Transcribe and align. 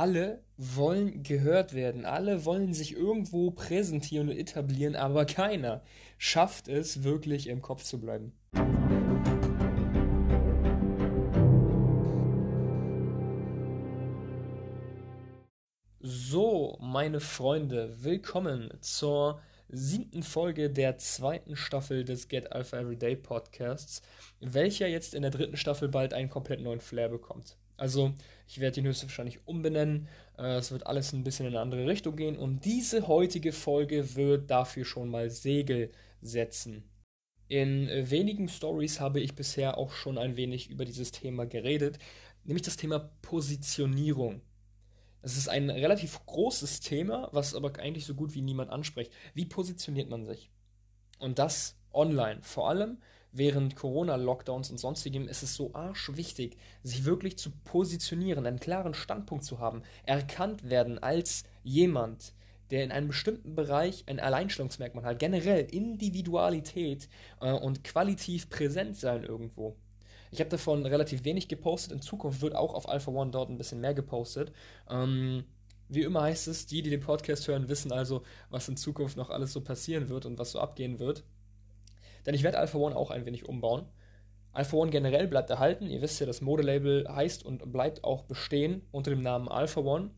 alle 0.00 0.42
wollen 0.56 1.22
gehört 1.22 1.74
werden, 1.74 2.06
alle 2.06 2.46
wollen 2.46 2.72
sich 2.72 2.96
irgendwo 2.96 3.50
präsentieren 3.50 4.30
und 4.30 4.36
etablieren, 4.38 4.96
aber 4.96 5.26
keiner 5.26 5.82
schafft 6.16 6.68
es 6.68 7.02
wirklich 7.02 7.48
im 7.48 7.60
Kopf 7.60 7.82
zu 7.82 8.00
bleiben. 8.00 8.32
So, 16.00 16.78
meine 16.80 17.20
Freunde, 17.20 18.02
willkommen 18.02 18.72
zur 18.80 19.42
siebten 19.68 20.22
Folge 20.22 20.70
der 20.70 20.96
zweiten 20.96 21.56
Staffel 21.56 22.06
des 22.06 22.28
Get 22.28 22.52
Alpha 22.52 22.80
Everyday 22.80 23.16
Podcasts, 23.16 24.00
welcher 24.40 24.86
jetzt 24.86 25.12
in 25.12 25.20
der 25.20 25.30
dritten 25.30 25.58
Staffel 25.58 25.90
bald 25.90 26.14
einen 26.14 26.30
komplett 26.30 26.62
neuen 26.62 26.80
Flair 26.80 27.10
bekommt. 27.10 27.58
Also, 27.76 28.14
ich 28.50 28.58
werde 28.58 28.80
ihn 28.80 28.86
höchstwahrscheinlich 28.86 29.46
umbenennen. 29.46 30.08
Äh, 30.36 30.56
es 30.56 30.72
wird 30.72 30.86
alles 30.86 31.12
ein 31.12 31.22
bisschen 31.22 31.46
in 31.46 31.52
eine 31.52 31.60
andere 31.60 31.86
Richtung 31.86 32.16
gehen 32.16 32.36
und 32.36 32.64
diese 32.64 33.06
heutige 33.06 33.52
Folge 33.52 34.16
wird 34.16 34.50
dafür 34.50 34.84
schon 34.84 35.08
mal 35.08 35.30
Segel 35.30 35.92
setzen. 36.20 36.82
In 37.46 37.88
wenigen 38.10 38.48
Stories 38.48 39.00
habe 39.00 39.20
ich 39.20 39.36
bisher 39.36 39.78
auch 39.78 39.92
schon 39.92 40.18
ein 40.18 40.36
wenig 40.36 40.68
über 40.68 40.84
dieses 40.84 41.12
Thema 41.12 41.46
geredet, 41.46 41.98
nämlich 42.44 42.62
das 42.62 42.76
Thema 42.76 43.10
Positionierung. 43.22 44.40
Es 45.22 45.36
ist 45.36 45.48
ein 45.48 45.70
relativ 45.70 46.24
großes 46.26 46.80
Thema, 46.80 47.28
was 47.32 47.54
aber 47.54 47.78
eigentlich 47.78 48.04
so 48.04 48.14
gut 48.14 48.34
wie 48.34 48.42
niemand 48.42 48.70
anspricht. 48.70 49.12
Wie 49.34 49.44
positioniert 49.44 50.08
man 50.08 50.24
sich? 50.24 50.50
Und 51.18 51.38
das 51.38 51.76
online. 51.92 52.40
Vor 52.42 52.68
allem 52.68 52.98
während 53.32 53.76
Corona-Lockdowns 53.76 54.70
und 54.70 54.78
sonstigem 54.78 55.28
ist 55.28 55.42
es 55.42 55.54
so 55.54 55.72
arschwichtig, 55.74 56.56
sich 56.82 57.04
wirklich 57.04 57.38
zu 57.38 57.50
positionieren, 57.64 58.46
einen 58.46 58.60
klaren 58.60 58.94
Standpunkt 58.94 59.44
zu 59.44 59.58
haben, 59.58 59.82
erkannt 60.04 60.68
werden 60.68 60.98
als 60.98 61.44
jemand, 61.62 62.34
der 62.70 62.84
in 62.84 62.92
einem 62.92 63.08
bestimmten 63.08 63.54
Bereich 63.54 64.04
ein 64.06 64.20
Alleinstellungsmerkmal 64.20 65.04
hat, 65.04 65.18
generell 65.18 65.64
Individualität 65.64 67.08
äh, 67.40 67.52
und 67.52 67.84
qualitativ 67.84 68.48
präsent 68.48 68.96
sein 68.96 69.24
irgendwo. 69.24 69.76
Ich 70.30 70.38
habe 70.38 70.50
davon 70.50 70.86
relativ 70.86 71.24
wenig 71.24 71.48
gepostet. 71.48 71.92
In 71.92 72.02
Zukunft 72.02 72.40
wird 72.40 72.54
auch 72.54 72.74
auf 72.74 72.88
Alpha 72.88 73.10
One 73.10 73.32
dort 73.32 73.50
ein 73.50 73.58
bisschen 73.58 73.80
mehr 73.80 73.94
gepostet. 73.94 74.52
Ähm, 74.88 75.44
wie 75.88 76.02
immer 76.02 76.22
heißt 76.22 76.46
es, 76.46 76.66
die, 76.66 76.82
die 76.82 76.90
den 76.90 77.00
Podcast 77.00 77.48
hören, 77.48 77.68
wissen 77.68 77.90
also, 77.90 78.22
was 78.48 78.68
in 78.68 78.76
Zukunft 78.76 79.16
noch 79.16 79.30
alles 79.30 79.52
so 79.52 79.60
passieren 79.60 80.08
wird 80.08 80.24
und 80.24 80.38
was 80.38 80.52
so 80.52 80.60
abgehen 80.60 81.00
wird. 81.00 81.24
Denn 82.26 82.34
ich 82.34 82.42
werde 82.42 82.58
Alpha 82.58 82.78
One 82.78 82.96
auch 82.96 83.10
ein 83.10 83.26
wenig 83.26 83.48
umbauen. 83.48 83.86
Alpha 84.52 84.76
One 84.76 84.90
generell 84.90 85.28
bleibt 85.28 85.50
erhalten. 85.50 85.88
Ihr 85.88 86.02
wisst 86.02 86.20
ja, 86.20 86.26
das 86.26 86.40
Modelabel 86.40 87.06
heißt 87.08 87.44
und 87.44 87.72
bleibt 87.72 88.04
auch 88.04 88.24
bestehen 88.24 88.82
unter 88.90 89.10
dem 89.10 89.22
Namen 89.22 89.48
Alpha 89.48 89.80
One. 89.80 90.10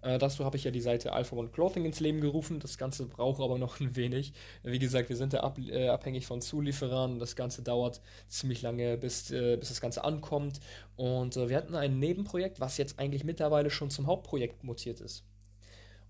Äh, 0.00 0.18
dazu 0.18 0.44
habe 0.44 0.56
ich 0.56 0.64
ja 0.64 0.70
die 0.70 0.80
Seite 0.80 1.12
Alpha 1.12 1.34
One 1.34 1.48
Clothing 1.48 1.84
ins 1.84 2.00
Leben 2.00 2.20
gerufen. 2.20 2.60
Das 2.60 2.78
Ganze 2.78 3.06
braucht 3.06 3.40
aber 3.40 3.58
noch 3.58 3.80
ein 3.80 3.96
wenig. 3.96 4.32
Wie 4.62 4.78
gesagt, 4.78 5.08
wir 5.08 5.16
sind 5.16 5.32
ja 5.32 5.40
ab, 5.40 5.58
äh, 5.58 5.88
abhängig 5.88 6.26
von 6.26 6.40
Zulieferern. 6.40 7.18
Das 7.18 7.34
Ganze 7.34 7.62
dauert 7.62 8.00
ziemlich 8.28 8.62
lange, 8.62 8.96
bis, 8.96 9.30
äh, 9.30 9.56
bis 9.56 9.68
das 9.68 9.80
Ganze 9.80 10.04
ankommt. 10.04 10.60
Und 10.96 11.36
äh, 11.36 11.48
wir 11.48 11.56
hatten 11.56 11.74
ein 11.74 11.98
Nebenprojekt, 11.98 12.60
was 12.60 12.76
jetzt 12.76 12.98
eigentlich 12.98 13.24
mittlerweile 13.24 13.70
schon 13.70 13.90
zum 13.90 14.06
Hauptprojekt 14.06 14.62
mutiert 14.62 15.00
ist. 15.00 15.24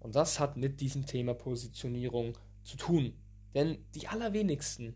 Und 0.01 0.15
das 0.15 0.39
hat 0.39 0.57
mit 0.57 0.81
diesem 0.81 1.07
Thema 1.07 1.35
Positionierung 1.35 2.37
zu 2.65 2.77
tun. 2.77 3.15
Denn 3.55 3.79
die 3.95 4.07
allerwenigsten 4.09 4.95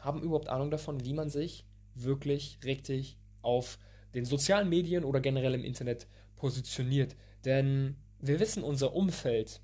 haben 0.00 0.22
überhaupt 0.22 0.48
Ahnung 0.48 0.70
davon, 0.70 1.04
wie 1.04 1.14
man 1.14 1.30
sich 1.30 1.64
wirklich 1.94 2.58
richtig 2.64 3.18
auf 3.42 3.78
den 4.14 4.24
sozialen 4.24 4.68
Medien 4.68 5.04
oder 5.04 5.20
generell 5.20 5.54
im 5.54 5.64
Internet 5.64 6.06
positioniert. 6.36 7.16
Denn 7.44 7.96
wir 8.18 8.40
wissen, 8.40 8.62
unser 8.62 8.94
Umfeld 8.94 9.60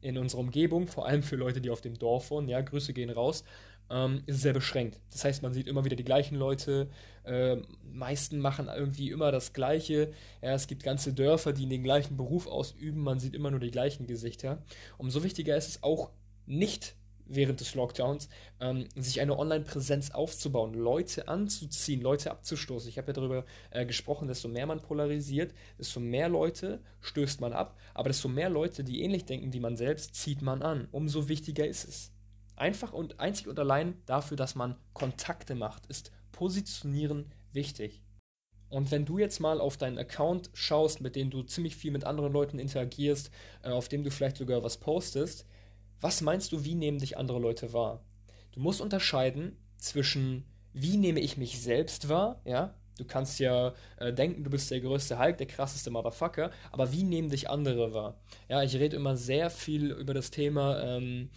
in 0.00 0.16
unserer 0.16 0.40
Umgebung, 0.40 0.86
vor 0.86 1.06
allem 1.06 1.22
für 1.22 1.36
Leute, 1.36 1.60
die 1.60 1.70
auf 1.70 1.80
dem 1.80 1.98
Dorf 1.98 2.30
wohnen, 2.30 2.48
ja, 2.48 2.60
Grüße 2.60 2.92
gehen 2.92 3.10
raus, 3.10 3.44
ähm, 3.90 4.22
ist 4.26 4.42
sehr 4.42 4.52
beschränkt. 4.52 5.00
Das 5.10 5.24
heißt, 5.24 5.42
man 5.42 5.52
sieht 5.52 5.66
immer 5.66 5.84
wieder 5.84 5.96
die 5.96 6.04
gleichen 6.04 6.36
Leute, 6.36 6.88
äh, 7.24 7.56
meisten 7.82 8.38
machen 8.38 8.68
irgendwie 8.74 9.10
immer 9.10 9.32
das 9.32 9.52
Gleiche. 9.52 10.12
Ja, 10.42 10.52
es 10.52 10.66
gibt 10.66 10.82
ganze 10.82 11.12
Dörfer, 11.12 11.52
die 11.52 11.66
den 11.66 11.82
gleichen 11.82 12.16
Beruf 12.16 12.46
ausüben, 12.46 13.02
man 13.02 13.18
sieht 13.18 13.34
immer 13.34 13.50
nur 13.50 13.60
die 13.60 13.70
gleichen 13.70 14.06
Gesichter. 14.06 14.62
Umso 14.98 15.24
wichtiger 15.24 15.56
ist 15.56 15.68
es 15.68 15.82
auch 15.82 16.10
nicht 16.46 16.94
während 17.28 17.60
des 17.60 17.74
Lockdowns, 17.74 18.28
ähm, 18.60 18.88
sich 18.96 19.20
eine 19.20 19.38
Online-Präsenz 19.38 20.10
aufzubauen, 20.10 20.74
Leute 20.74 21.28
anzuziehen, 21.28 22.00
Leute 22.00 22.30
abzustoßen. 22.30 22.88
Ich 22.88 22.98
habe 22.98 23.08
ja 23.08 23.12
darüber 23.12 23.44
äh, 23.70 23.86
gesprochen, 23.86 24.28
desto 24.28 24.48
mehr 24.48 24.66
man 24.66 24.80
polarisiert, 24.80 25.54
desto 25.78 26.00
mehr 26.00 26.28
Leute 26.28 26.80
stößt 27.00 27.40
man 27.40 27.52
ab, 27.52 27.78
aber 27.94 28.08
desto 28.08 28.28
mehr 28.28 28.50
Leute, 28.50 28.84
die 28.84 29.02
ähnlich 29.02 29.24
denken 29.24 29.52
wie 29.52 29.60
man 29.60 29.76
selbst, 29.76 30.14
zieht 30.14 30.42
man 30.42 30.62
an. 30.62 30.88
Umso 30.90 31.28
wichtiger 31.28 31.66
ist 31.66 31.84
es. 31.84 32.12
Einfach 32.56 32.92
und 32.92 33.20
einzig 33.20 33.46
und 33.46 33.58
allein 33.58 33.94
dafür, 34.06 34.36
dass 34.36 34.56
man 34.56 34.76
Kontakte 34.92 35.54
macht, 35.54 35.86
ist 35.86 36.10
Positionieren 36.32 37.32
wichtig. 37.52 38.02
Und 38.68 38.90
wenn 38.90 39.04
du 39.04 39.18
jetzt 39.18 39.40
mal 39.40 39.60
auf 39.60 39.76
deinen 39.76 39.98
Account 39.98 40.50
schaust, 40.52 41.00
mit 41.00 41.16
dem 41.16 41.30
du 41.30 41.42
ziemlich 41.42 41.74
viel 41.74 41.90
mit 41.90 42.04
anderen 42.04 42.32
Leuten 42.32 42.58
interagierst, 42.58 43.30
äh, 43.62 43.70
auf 43.70 43.88
dem 43.88 44.04
du 44.04 44.10
vielleicht 44.10 44.36
sogar 44.36 44.62
was 44.62 44.76
postest, 44.76 45.46
was 46.00 46.20
meinst 46.20 46.52
du, 46.52 46.64
wie 46.64 46.74
nehmen 46.74 46.98
dich 46.98 47.16
andere 47.16 47.38
Leute 47.38 47.72
wahr? 47.72 48.04
Du 48.52 48.60
musst 48.60 48.80
unterscheiden 48.80 49.56
zwischen, 49.76 50.44
wie 50.72 50.96
nehme 50.96 51.20
ich 51.20 51.36
mich 51.36 51.60
selbst 51.60 52.08
wahr, 52.08 52.40
ja? 52.44 52.74
Du 52.98 53.04
kannst 53.04 53.38
ja 53.38 53.74
äh, 53.98 54.12
denken, 54.12 54.42
du 54.42 54.50
bist 54.50 54.70
der 54.72 54.80
größte 54.80 55.20
Hulk, 55.20 55.38
der 55.38 55.46
krasseste 55.46 55.90
Motherfucker, 55.90 56.50
aber 56.72 56.92
wie 56.92 57.04
nehmen 57.04 57.30
dich 57.30 57.48
andere 57.48 57.94
wahr? 57.94 58.20
Ja, 58.48 58.62
ich 58.64 58.74
rede 58.74 58.96
immer 58.96 59.16
sehr 59.16 59.50
viel 59.50 59.92
über 59.92 60.14
das 60.14 60.32
Thema, 60.32 60.82
ähm, 60.82 61.30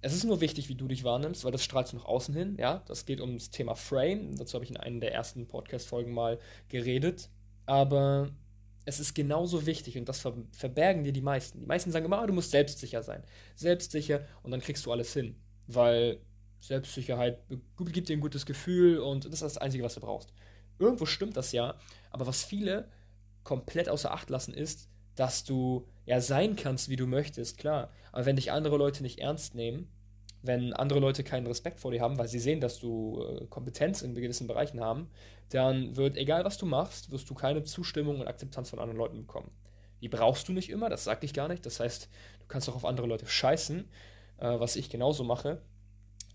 es 0.00 0.14
ist 0.14 0.24
nur 0.24 0.40
wichtig, 0.40 0.68
wie 0.68 0.74
du 0.74 0.86
dich 0.86 1.02
wahrnimmst, 1.02 1.44
weil 1.44 1.50
das 1.50 1.64
strahlst 1.64 1.92
du 1.92 1.96
nach 1.96 2.04
außen 2.04 2.34
hin, 2.34 2.56
ja? 2.58 2.82
Das 2.86 3.04
geht 3.06 3.20
um 3.20 3.34
das 3.34 3.50
Thema 3.50 3.74
Frame, 3.74 4.36
dazu 4.36 4.54
habe 4.54 4.64
ich 4.64 4.70
in 4.70 4.76
einer 4.76 5.00
der 5.00 5.12
ersten 5.12 5.48
Podcast-Folgen 5.48 6.12
mal 6.12 6.38
geredet, 6.68 7.30
aber 7.66 8.28
es 8.88 9.00
ist 9.00 9.12
genauso 9.14 9.66
wichtig 9.66 9.98
und 9.98 10.08
das 10.08 10.20
ver 10.20 10.32
verbergen 10.52 11.04
dir 11.04 11.12
die 11.12 11.20
meisten. 11.20 11.60
Die 11.60 11.66
meisten 11.66 11.92
sagen 11.92 12.06
immer, 12.06 12.20
ah, 12.20 12.26
du 12.26 12.32
musst 12.32 12.52
selbstsicher 12.52 13.02
sein. 13.02 13.22
Selbstsicher 13.54 14.26
und 14.42 14.50
dann 14.50 14.60
kriegst 14.60 14.86
du 14.86 14.92
alles 14.92 15.12
hin. 15.12 15.36
Weil 15.66 16.20
Selbstsicherheit 16.60 17.38
gibt 17.76 18.08
dir 18.08 18.16
ein 18.16 18.20
gutes 18.20 18.46
Gefühl 18.46 18.98
und 19.00 19.26
das 19.26 19.34
ist 19.34 19.42
das 19.42 19.58
Einzige, 19.58 19.84
was 19.84 19.94
du 19.94 20.00
brauchst. 20.00 20.32
Irgendwo 20.78 21.04
stimmt 21.04 21.36
das 21.36 21.52
ja, 21.52 21.76
aber 22.10 22.26
was 22.26 22.44
viele 22.44 22.88
komplett 23.44 23.90
außer 23.90 24.10
Acht 24.10 24.30
lassen 24.30 24.54
ist, 24.54 24.88
dass 25.16 25.44
du 25.44 25.86
ja 26.06 26.22
sein 26.22 26.56
kannst, 26.56 26.88
wie 26.88 26.96
du 26.96 27.06
möchtest, 27.06 27.58
klar. 27.58 27.92
Aber 28.10 28.24
wenn 28.24 28.36
dich 28.36 28.52
andere 28.52 28.78
Leute 28.78 29.02
nicht 29.02 29.18
ernst 29.18 29.54
nehmen, 29.54 29.90
wenn 30.42 30.72
andere 30.72 31.00
Leute 31.00 31.24
keinen 31.24 31.46
Respekt 31.46 31.80
vor 31.80 31.90
dir 31.90 32.00
haben, 32.00 32.18
weil 32.18 32.28
sie 32.28 32.38
sehen, 32.38 32.60
dass 32.60 32.78
du 32.78 33.24
äh, 33.24 33.46
Kompetenz 33.46 34.02
in 34.02 34.14
gewissen 34.14 34.46
Bereichen 34.46 34.80
haben, 34.80 35.08
dann 35.50 35.96
wird, 35.96 36.16
egal 36.16 36.44
was 36.44 36.58
du 36.58 36.66
machst, 36.66 37.10
wirst 37.10 37.28
du 37.28 37.34
keine 37.34 37.62
Zustimmung 37.64 38.20
und 38.20 38.28
Akzeptanz 38.28 38.70
von 38.70 38.78
anderen 38.78 38.98
Leuten 38.98 39.18
bekommen. 39.18 39.50
Die 40.00 40.08
brauchst 40.08 40.48
du 40.48 40.52
nicht 40.52 40.70
immer, 40.70 40.88
das 40.88 41.04
sag 41.04 41.24
ich 41.24 41.34
gar 41.34 41.48
nicht. 41.48 41.66
Das 41.66 41.80
heißt, 41.80 42.08
du 42.40 42.46
kannst 42.46 42.68
auch 42.68 42.76
auf 42.76 42.84
andere 42.84 43.06
Leute 43.06 43.26
scheißen, 43.26 43.88
äh, 44.38 44.60
was 44.60 44.76
ich 44.76 44.90
genauso 44.90 45.24
mache. 45.24 45.60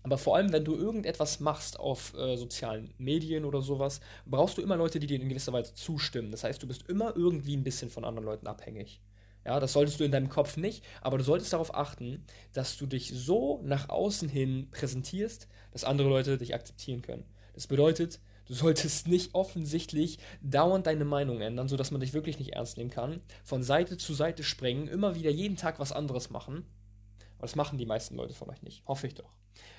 Aber 0.02 0.18
vor 0.18 0.36
allem, 0.36 0.52
wenn 0.52 0.66
du 0.66 0.74
irgendetwas 0.74 1.40
machst 1.40 1.80
auf 1.80 2.12
äh, 2.14 2.36
sozialen 2.36 2.92
Medien 2.98 3.46
oder 3.46 3.62
sowas, 3.62 4.00
brauchst 4.26 4.58
du 4.58 4.62
immer 4.62 4.76
Leute, 4.76 5.00
die 5.00 5.06
dir 5.06 5.18
in 5.18 5.30
gewisser 5.30 5.54
Weise 5.54 5.72
zustimmen. 5.72 6.30
Das 6.30 6.44
heißt, 6.44 6.62
du 6.62 6.66
bist 6.66 6.88
immer 6.90 7.16
irgendwie 7.16 7.56
ein 7.56 7.64
bisschen 7.64 7.88
von 7.88 8.04
anderen 8.04 8.26
Leuten 8.26 8.46
abhängig. 8.46 9.00
Ja, 9.44 9.60
das 9.60 9.74
solltest 9.74 10.00
du 10.00 10.04
in 10.04 10.12
deinem 10.12 10.30
Kopf 10.30 10.56
nicht, 10.56 10.84
aber 11.02 11.18
du 11.18 11.24
solltest 11.24 11.52
darauf 11.52 11.74
achten, 11.74 12.24
dass 12.52 12.78
du 12.78 12.86
dich 12.86 13.12
so 13.14 13.60
nach 13.62 13.88
außen 13.90 14.28
hin 14.28 14.68
präsentierst, 14.70 15.48
dass 15.72 15.84
andere 15.84 16.08
Leute 16.08 16.38
dich 16.38 16.54
akzeptieren 16.54 17.02
können. 17.02 17.24
Das 17.52 17.66
bedeutet, 17.66 18.20
du 18.46 18.54
solltest 18.54 19.06
nicht 19.08 19.34
offensichtlich 19.34 20.18
dauernd 20.40 20.86
deine 20.86 21.04
Meinung 21.04 21.40
ändern, 21.40 21.68
sodass 21.68 21.90
man 21.90 22.00
dich 22.00 22.14
wirklich 22.14 22.38
nicht 22.38 22.54
ernst 22.54 22.78
nehmen 22.78 22.90
kann, 22.90 23.20
von 23.44 23.62
Seite 23.62 23.98
zu 23.98 24.14
Seite 24.14 24.44
springen, 24.44 24.88
immer 24.88 25.14
wieder 25.14 25.30
jeden 25.30 25.56
Tag 25.56 25.78
was 25.78 25.92
anderes 25.92 26.30
machen. 26.30 26.64
Aber 27.36 27.46
das 27.46 27.56
machen 27.56 27.78
die 27.78 27.86
meisten 27.86 28.16
Leute 28.16 28.34
von 28.34 28.48
euch 28.48 28.62
nicht, 28.62 28.82
hoffe 28.86 29.06
ich 29.06 29.14
doch. 29.14 29.30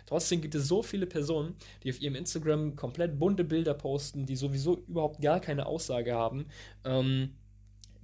Trotzdem 0.05 0.41
gibt 0.41 0.55
es 0.55 0.67
so 0.67 0.83
viele 0.83 1.07
Personen, 1.07 1.55
die 1.83 1.89
auf 1.89 1.99
ihrem 1.99 2.15
Instagram 2.15 2.75
komplett 2.75 3.17
bunte 3.17 3.43
Bilder 3.43 3.73
posten, 3.73 4.25
die 4.25 4.35
sowieso 4.35 4.77
überhaupt 4.87 5.21
gar 5.21 5.39
keine 5.39 5.65
Aussage 5.65 6.13
haben. 6.13 6.45
Ähm, 6.83 7.35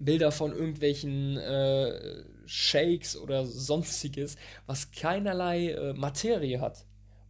Bilder 0.06 0.32
von 0.32 0.52
irgendwelchen 0.52 1.38
äh, 1.38 2.24
Shakes 2.46 3.18
oder 3.18 3.46
sonstiges, 3.46 4.36
was 4.66 4.92
keinerlei 4.92 5.70
äh, 5.70 5.94
Materie 5.94 6.60
hat. 6.60 6.86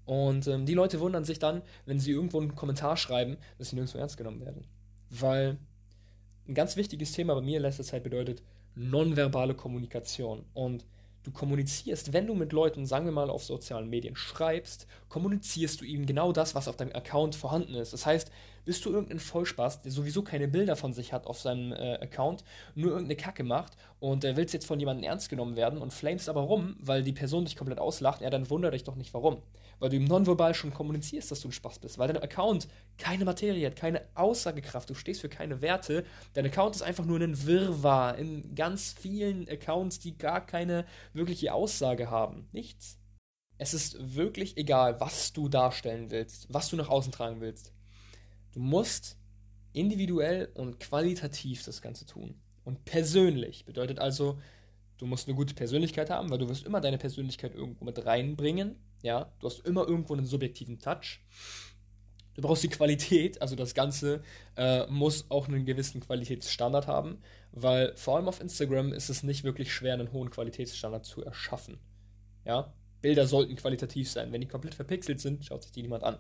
Und 0.06 0.47
ähm, 0.47 0.65
die 0.65 0.73
Leute 0.73 1.00
wundern 1.00 1.23
sich 1.25 1.39
dann, 1.39 1.62
wenn 1.85 2.00
sie 2.00 2.12
irgendwo 2.12 2.39
einen 2.39 2.56
Kommentar 2.56 2.97
schreiben, 2.97 3.38
dass 3.57 3.69
sie 3.69 3.75
nirgendwo 3.75 4.00
ernst 4.00 4.18
genommen 4.18 4.41
werden. 4.41 4.65
Weil 5.09 5.57
ein 6.47 6.53
ganz 6.53 6.75
wichtiges 6.75 7.12
Thema 7.12 7.35
bei 7.35 7.41
mir 7.41 7.57
in 7.57 7.63
letzter 7.63 7.83
Zeit 7.83 8.03
bedeutet 8.03 8.41
nonverbale 8.75 9.53
Kommunikation. 9.53 10.45
Und 10.53 10.85
du 11.23 11.31
kommunizierst, 11.31 12.13
wenn 12.13 12.27
du 12.27 12.33
mit 12.33 12.51
Leuten, 12.51 12.85
sagen 12.85 13.06
wir 13.06 13.12
mal, 13.12 13.29
auf 13.29 13.44
sozialen 13.44 13.89
Medien 13.89 14.15
schreibst, 14.15 14.88
kommunizierst 15.07 15.81
du 15.81 15.85
ihnen 15.85 16.06
genau 16.06 16.31
das, 16.31 16.56
was 16.56 16.68
auf 16.68 16.77
deinem 16.77 16.95
Account 16.95 17.35
vorhanden 17.35 17.75
ist. 17.75 17.94
Das 17.94 18.06
heißt, 18.06 18.31
bist 18.65 18.85
du 18.85 18.91
irgendein 18.91 19.19
Vollspaß, 19.19 19.81
der 19.81 19.91
sowieso 19.91 20.21
keine 20.21 20.47
Bilder 20.47 20.75
von 20.75 20.93
sich 20.93 21.13
hat 21.13 21.27
auf 21.27 21.39
seinem 21.39 21.71
äh, 21.71 21.95
Account, 21.95 22.43
nur 22.75 22.91
irgendeine 22.91 23.15
Kacke 23.15 23.43
macht 23.43 23.73
und 23.99 24.23
äh, 24.23 24.35
willst 24.35 24.53
jetzt 24.53 24.65
von 24.65 24.79
jemandem 24.79 25.03
ernst 25.03 25.29
genommen 25.29 25.55
werden 25.55 25.79
und 25.79 25.93
flamest 25.93 26.29
aber 26.29 26.41
rum, 26.41 26.75
weil 26.79 27.03
die 27.03 27.13
Person 27.13 27.45
dich 27.45 27.55
komplett 27.55 27.79
auslacht, 27.79 28.21
ja, 28.21 28.29
dann 28.29 28.49
wundere 28.49 28.71
dich 28.71 28.83
doch 28.83 28.95
nicht 28.95 29.13
warum. 29.13 29.41
Weil 29.79 29.89
du 29.89 29.97
im 29.97 30.05
Nonverbal 30.05 30.53
schon 30.53 30.73
kommunizierst, 30.73 31.31
dass 31.31 31.41
du 31.41 31.47
ein 31.47 31.53
Spaß 31.53 31.79
bist, 31.79 31.97
weil 31.97 32.07
dein 32.07 32.21
Account 32.21 32.67
keine 32.97 33.25
Materie 33.25 33.65
hat, 33.65 33.75
keine 33.75 34.01
Aussagekraft, 34.13 34.89
du 34.89 34.93
stehst 34.93 35.21
für 35.21 35.29
keine 35.29 35.61
Werte. 35.61 36.05
Dein 36.33 36.45
Account 36.45 36.75
ist 36.75 36.81
einfach 36.83 37.05
nur 37.05 37.19
ein 37.19 37.45
Wirrwarr 37.45 38.17
in 38.17 38.53
ganz 38.55 38.93
vielen 38.93 39.49
Accounts, 39.49 39.99
die 39.99 40.17
gar 40.17 40.45
keine 40.45 40.85
wirkliche 41.13 41.53
Aussage 41.53 42.09
haben. 42.09 42.47
Nichts. 42.51 42.99
Es 43.57 43.75
ist 43.75 44.15
wirklich 44.15 44.57
egal, 44.57 44.99
was 44.99 45.33
du 45.33 45.47
darstellen 45.47 46.09
willst, 46.09 46.47
was 46.51 46.69
du 46.69 46.75
nach 46.75 46.89
außen 46.89 47.11
tragen 47.11 47.41
willst. 47.41 47.71
Du 48.51 48.59
musst 48.59 49.18
individuell 49.74 50.50
und 50.53 50.80
qualitativ 50.80 51.63
das 51.63 51.81
Ganze 51.81 52.06
tun. 52.06 52.36
Und 52.63 52.86
persönlich 52.86 53.65
bedeutet 53.65 54.00
also, 54.00 54.39
du 54.98 55.06
musst 55.06 55.27
eine 55.27 55.36
gute 55.36 55.53
Persönlichkeit 55.53 56.09
haben, 56.09 56.30
weil 56.30 56.38
du 56.38 56.50
wirst 56.50 56.65
immer 56.65 56.81
deine 56.81 56.98
Persönlichkeit 56.98 57.56
irgendwo 57.56 57.86
mit 57.86 58.06
reinbringen. 58.06 58.75
Ja, 59.01 59.31
du 59.39 59.48
hast 59.48 59.65
immer 59.65 59.88
irgendwo 59.88 60.13
einen 60.13 60.25
subjektiven 60.25 60.80
Touch. 60.80 61.21
Du 62.33 62.42
brauchst 62.42 62.63
die 62.63 62.69
Qualität, 62.69 63.42
also 63.42 63.56
das 63.56 63.74
Ganze 63.74 64.24
äh, 64.56 64.86
muss 64.88 65.30
auch 65.30 65.47
einen 65.47 65.65
gewissen 65.65 66.00
Qualitätsstandard 66.00 66.88
haben, 66.88 67.19
weil 67.51 67.94
vor 67.97 68.15
allem 68.15 68.27
auf 68.27 68.39
Instagram 68.39 68.94
ist 68.94 69.09
es 69.09 69.24
nicht 69.24 69.44
wirklich 69.44 69.74
schwer, 69.74 69.95
einen 69.95 70.13
hohen 70.13 70.30
Qualitätsstandard 70.30 71.06
zu 71.06 71.24
erschaffen. 71.24 71.77
Ja, 72.45 72.74
Bilder 73.01 73.27
sollten 73.27 73.56
qualitativ 73.56 74.09
sein. 74.09 74.31
Wenn 74.31 74.42
die 74.42 74.47
komplett 74.47 74.75
verpixelt 74.75 75.19
sind, 75.19 75.44
schaut 75.44 75.63
sich 75.63 75.71
die 75.71 75.81
niemand 75.81 76.04
an. 76.04 76.19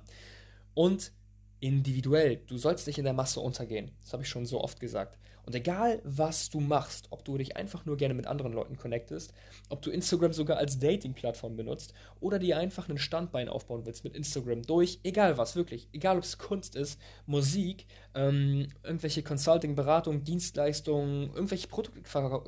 Und 0.73 1.13
individuell. 1.61 2.41
Du 2.47 2.57
sollst 2.57 2.87
nicht 2.87 2.97
in 2.97 3.05
der 3.05 3.13
Masse 3.13 3.39
untergehen. 3.39 3.91
Das 4.01 4.11
habe 4.11 4.23
ich 4.23 4.29
schon 4.29 4.45
so 4.45 4.61
oft 4.61 4.79
gesagt. 4.79 5.17
Und 5.43 5.55
egal, 5.55 6.01
was 6.03 6.49
du 6.49 6.59
machst, 6.59 7.07
ob 7.09 7.25
du 7.25 7.37
dich 7.37 7.57
einfach 7.57 7.85
nur 7.85 7.97
gerne 7.97 8.13
mit 8.13 8.27
anderen 8.27 8.53
Leuten 8.53 8.77
connectest, 8.77 9.33
ob 9.69 9.81
du 9.81 9.89
Instagram 9.89 10.33
sogar 10.33 10.57
als 10.57 10.77
Dating-Plattform 10.77 11.55
benutzt 11.55 11.93
oder 12.19 12.37
dir 12.37 12.57
einfach 12.57 12.87
einen 12.87 12.99
Standbein 12.99 13.49
aufbauen 13.49 13.85
willst 13.85 14.03
mit 14.03 14.15
Instagram 14.15 14.61
durch, 14.61 14.99
egal 15.03 15.37
was, 15.37 15.55
wirklich, 15.55 15.89
egal 15.93 16.17
ob 16.17 16.23
es 16.23 16.37
Kunst 16.37 16.75
ist, 16.75 16.99
Musik, 17.25 17.87
ähm, 18.13 18.67
irgendwelche 18.83 19.23
Consulting, 19.23 19.75
Beratung, 19.75 20.23
Dienstleistungen, 20.23 21.33
irgendwelche 21.33 21.67
Produkte 21.67 22.01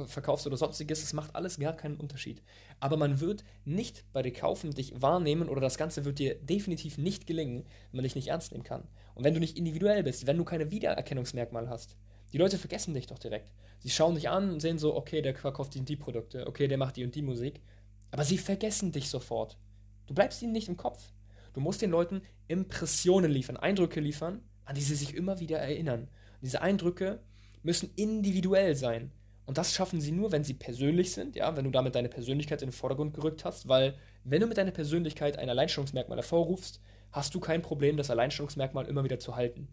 verkaufst 0.05 0.45
oder 0.45 0.57
sonstiges, 0.57 1.01
es 1.01 1.13
macht 1.13 1.35
alles 1.35 1.57
gar 1.57 1.73
keinen 1.73 1.97
Unterschied. 1.97 2.43
Aber 2.79 2.97
man 2.97 3.19
wird 3.19 3.43
nicht 3.65 4.05
bei 4.13 4.21
dir 4.21 4.33
kaufen, 4.33 4.71
dich 4.71 5.01
wahrnehmen 5.01 5.49
oder 5.49 5.61
das 5.61 5.77
Ganze 5.77 6.05
wird 6.05 6.19
dir 6.19 6.35
definitiv 6.35 6.97
nicht 6.99 7.25
gelingen, 7.25 7.65
wenn 7.91 7.97
man 7.97 8.03
dich 8.03 8.15
nicht 8.15 8.27
ernst 8.27 8.51
nehmen 8.51 8.63
kann. 8.63 8.87
Und 9.15 9.23
wenn 9.23 9.33
du 9.33 9.39
nicht 9.39 9.57
individuell 9.57 10.03
bist, 10.03 10.27
wenn 10.27 10.37
du 10.37 10.43
keine 10.43 10.71
Wiedererkennungsmerkmale 10.71 11.69
hast, 11.69 11.97
die 12.31 12.37
Leute 12.37 12.57
vergessen 12.57 12.93
dich 12.93 13.07
doch 13.07 13.19
direkt. 13.19 13.53
Sie 13.79 13.89
schauen 13.89 14.15
dich 14.15 14.29
an 14.29 14.51
und 14.51 14.59
sehen 14.59 14.79
so, 14.79 14.95
okay, 14.95 15.21
der 15.21 15.35
verkauft 15.35 15.75
die 15.75 15.79
und 15.79 15.89
die 15.89 15.95
Produkte, 15.95 16.47
okay, 16.47 16.67
der 16.67 16.77
macht 16.77 16.97
die 16.97 17.03
und 17.03 17.13
die 17.13 17.21
Musik. 17.21 17.61
Aber 18.11 18.23
sie 18.23 18.37
vergessen 18.37 18.91
dich 18.91 19.09
sofort. 19.09 19.57
Du 20.07 20.13
bleibst 20.13 20.41
ihnen 20.41 20.51
nicht 20.51 20.67
im 20.67 20.77
Kopf. 20.77 21.13
Du 21.53 21.61
musst 21.61 21.81
den 21.81 21.91
Leuten 21.91 22.21
Impressionen 22.47 23.31
liefern, 23.31 23.57
Eindrücke 23.57 23.99
liefern, 23.99 24.41
an 24.65 24.75
die 24.75 24.81
sie 24.81 24.95
sich 24.95 25.13
immer 25.13 25.39
wieder 25.39 25.59
erinnern. 25.59 26.01
Und 26.01 26.41
diese 26.41 26.61
Eindrücke 26.61 27.21
müssen 27.61 27.91
individuell 27.95 28.75
sein. 28.75 29.11
Und 29.45 29.57
das 29.57 29.73
schaffen 29.73 30.01
sie 30.01 30.11
nur, 30.11 30.31
wenn 30.31 30.43
sie 30.43 30.53
persönlich 30.53 31.11
sind, 31.11 31.35
ja, 31.35 31.55
wenn 31.55 31.65
du 31.65 31.71
damit 31.71 31.95
deine 31.95 32.09
Persönlichkeit 32.09 32.61
in 32.61 32.69
den 32.69 32.73
Vordergrund 32.73 33.13
gerückt 33.13 33.43
hast, 33.45 33.67
weil 33.67 33.95
wenn 34.23 34.41
du 34.41 34.47
mit 34.47 34.57
deiner 34.57 34.71
Persönlichkeit 34.71 35.37
ein 35.37 35.49
Alleinstellungsmerkmal 35.49 36.17
hervorrufst, 36.17 36.81
hast 37.13 37.33
du 37.33 37.39
kein 37.39 37.61
Problem, 37.61 37.95
das 37.95 38.09
Alleinstellungsmerkmal 38.09 38.87
immer 38.87 39.03
wieder 39.03 39.19
zu 39.19 39.35
halten, 39.35 39.69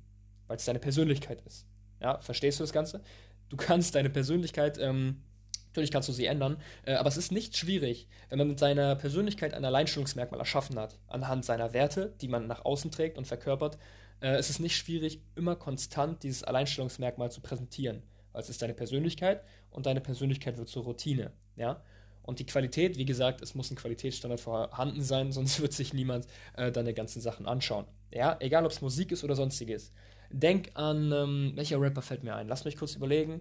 weil 0.46 0.56
es 0.56 0.64
deine 0.64 0.78
Persönlichkeit 0.78 1.40
ist. 1.42 1.66
Ja, 2.00 2.20
verstehst 2.20 2.60
du 2.60 2.62
das 2.62 2.72
Ganze? 2.72 3.02
Du 3.48 3.56
kannst 3.56 3.94
deine 3.94 4.10
Persönlichkeit, 4.10 4.78
ähm, 4.78 5.22
natürlich 5.68 5.90
kannst 5.90 6.08
du 6.08 6.12
sie 6.12 6.26
ändern, 6.26 6.58
äh, 6.84 6.94
aber 6.94 7.08
es 7.08 7.16
ist 7.16 7.32
nicht 7.32 7.56
schwierig, 7.56 8.06
wenn 8.28 8.38
man 8.38 8.48
mit 8.48 8.58
seiner 8.58 8.94
Persönlichkeit 8.94 9.54
ein 9.54 9.64
Alleinstellungsmerkmal 9.64 10.38
erschaffen 10.38 10.78
hat, 10.78 10.98
anhand 11.08 11.44
seiner 11.44 11.72
Werte, 11.72 12.14
die 12.20 12.28
man 12.28 12.46
nach 12.46 12.64
außen 12.64 12.90
trägt 12.90 13.18
und 13.18 13.26
verkörpert, 13.26 13.78
äh, 14.20 14.36
es 14.36 14.50
ist 14.50 14.60
nicht 14.60 14.76
schwierig, 14.76 15.22
immer 15.34 15.56
konstant 15.56 16.22
dieses 16.22 16.44
Alleinstellungsmerkmal 16.44 17.30
zu 17.30 17.40
präsentieren. 17.40 18.02
Weil 18.32 18.42
es 18.42 18.50
ist 18.50 18.62
deine 18.62 18.74
Persönlichkeit 18.74 19.42
und 19.70 19.86
deine 19.86 20.00
Persönlichkeit 20.00 20.56
wird 20.56 20.68
zur 20.68 20.84
Routine. 20.84 21.32
Ja? 21.56 21.82
Und 22.30 22.38
die 22.38 22.46
Qualität, 22.46 22.96
wie 22.96 23.04
gesagt, 23.04 23.42
es 23.42 23.56
muss 23.56 23.72
ein 23.72 23.76
Qualitätsstandard 23.76 24.40
vorhanden 24.40 25.02
sein, 25.02 25.32
sonst 25.38 25.60
wird 25.60 25.72
sich 25.72 25.92
niemand 25.92 26.28
äh, 26.56 26.70
deine 26.70 26.94
ganzen 26.94 27.20
Sachen 27.20 27.44
anschauen. 27.44 27.86
Ja, 28.12 28.36
egal 28.38 28.64
ob 28.64 28.70
es 28.70 28.80
Musik 28.80 29.10
ist 29.10 29.24
oder 29.24 29.34
sonstiges. 29.34 29.92
Denk 30.30 30.70
an, 30.74 31.10
ähm, 31.10 31.52
welcher 31.56 31.80
Rapper 31.80 32.02
fällt 32.02 32.22
mir 32.22 32.36
ein? 32.36 32.46
Lass 32.46 32.64
mich 32.64 32.76
kurz 32.76 32.94
überlegen. 32.94 33.40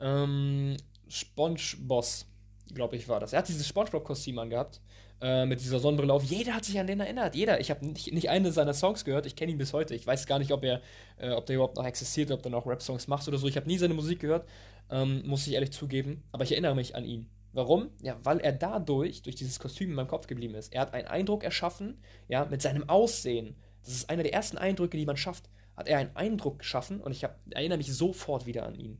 Ähm, 0.00 0.76
SpongeBoss, 1.06 2.26
glaube 2.74 2.96
ich, 2.96 3.08
war 3.08 3.20
das. 3.20 3.32
Er 3.32 3.38
hat 3.38 3.46
dieses 3.46 3.68
SpongeBob-Kostüm 3.68 4.36
angehabt, 4.40 4.80
äh, 5.20 5.46
mit 5.46 5.60
dieser 5.60 5.78
Sonnenbrille 5.78 6.12
auf. 6.12 6.24
Jeder 6.24 6.54
hat 6.54 6.64
sich 6.64 6.80
an 6.80 6.88
den 6.88 6.98
erinnert. 6.98 7.36
Jeder. 7.36 7.60
Ich 7.60 7.70
habe 7.70 7.86
nicht, 7.86 8.12
nicht 8.12 8.30
eine 8.30 8.50
seiner 8.50 8.74
Songs 8.74 9.04
gehört. 9.04 9.26
Ich 9.26 9.36
kenne 9.36 9.52
ihn 9.52 9.58
bis 9.58 9.72
heute. 9.72 9.94
Ich 9.94 10.04
weiß 10.04 10.26
gar 10.26 10.40
nicht, 10.40 10.50
ob 10.50 10.64
er, 10.64 10.82
äh, 11.18 11.30
ob 11.30 11.46
der 11.46 11.54
überhaupt 11.54 11.76
noch 11.76 11.86
existiert, 11.86 12.32
ob 12.32 12.42
der 12.42 12.50
noch 12.50 12.66
Rap-Songs 12.66 13.06
macht 13.06 13.28
oder 13.28 13.38
so. 13.38 13.46
Ich 13.46 13.56
habe 13.56 13.68
nie 13.68 13.78
seine 13.78 13.94
Musik 13.94 14.18
gehört, 14.18 14.48
ähm, 14.90 15.22
muss 15.24 15.46
ich 15.46 15.52
ehrlich 15.52 15.70
zugeben. 15.70 16.24
Aber 16.32 16.42
ich 16.42 16.50
erinnere 16.50 16.74
mich 16.74 16.96
an 16.96 17.04
ihn. 17.04 17.28
Warum? 17.54 17.90
Ja, 18.02 18.18
weil 18.22 18.40
er 18.40 18.52
dadurch, 18.52 19.22
durch 19.22 19.36
dieses 19.36 19.58
Kostüm 19.58 19.90
in 19.90 19.96
meinem 19.96 20.08
Kopf 20.08 20.26
geblieben 20.26 20.54
ist. 20.54 20.74
Er 20.74 20.82
hat 20.82 20.92
einen 20.92 21.08
Eindruck 21.08 21.44
erschaffen, 21.44 21.98
ja, 22.28 22.44
mit 22.44 22.60
seinem 22.60 22.88
Aussehen. 22.88 23.56
Das 23.82 23.94
ist 23.94 24.10
einer 24.10 24.22
der 24.22 24.34
ersten 24.34 24.58
Eindrücke, 24.58 24.98
die 24.98 25.06
man 25.06 25.16
schafft 25.16 25.48
hat 25.76 25.88
er 25.88 25.98
einen 25.98 26.14
Eindruck 26.14 26.60
geschaffen 26.60 27.00
und 27.00 27.12
ich 27.12 27.24
hab, 27.24 27.38
erinnere 27.50 27.78
mich 27.78 27.92
sofort 27.92 28.46
wieder 28.46 28.66
an 28.66 28.74
ihn. 28.74 28.98